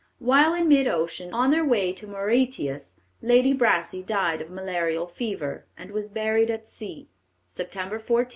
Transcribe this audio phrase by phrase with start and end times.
[0.17, 5.67] While in mid ocean, on their way to Mauritius, Lady Brassey died of malarial fever,
[5.77, 7.07] and was buried at sea,
[7.47, 8.27] September 14, 1887.